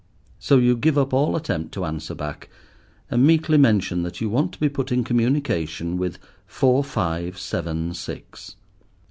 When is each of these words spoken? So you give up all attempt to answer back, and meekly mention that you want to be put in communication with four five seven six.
So 0.39 0.57
you 0.57 0.77
give 0.77 0.97
up 0.97 1.13
all 1.13 1.35
attempt 1.35 1.75
to 1.75 1.85
answer 1.85 2.15
back, 2.15 2.49
and 3.11 3.23
meekly 3.23 3.59
mention 3.59 4.01
that 4.01 4.19
you 4.19 4.31
want 4.31 4.51
to 4.53 4.59
be 4.59 4.67
put 4.67 4.91
in 4.91 5.03
communication 5.03 5.95
with 5.95 6.17
four 6.47 6.83
five 6.83 7.37
seven 7.37 7.93
six. 7.93 8.55